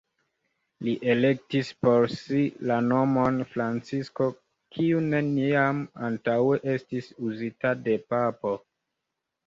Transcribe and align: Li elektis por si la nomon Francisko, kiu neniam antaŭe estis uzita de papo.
Li 0.85 0.93
elektis 1.13 1.69
por 1.87 2.07
si 2.13 2.41
la 2.71 2.79
nomon 2.87 3.37
Francisko, 3.53 4.31
kiu 4.79 5.05
neniam 5.13 5.87
antaŭe 6.11 6.61
estis 6.77 7.15
uzita 7.31 7.79
de 7.89 8.01
papo. 8.13 8.61